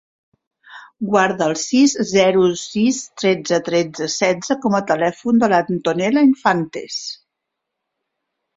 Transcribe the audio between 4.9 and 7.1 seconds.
telèfon de l'Antonella Infantes.